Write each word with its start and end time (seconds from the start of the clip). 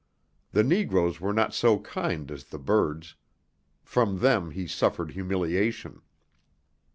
The 0.51 0.63
negroes 0.63 1.21
were 1.21 1.31
not 1.31 1.53
so 1.53 1.77
kind 1.77 2.31
as 2.31 2.45
the 2.45 2.57
birds. 2.57 3.13
From 3.83 4.17
them 4.17 4.49
he 4.49 4.65
suffered 4.65 5.11
humiliation. 5.11 6.01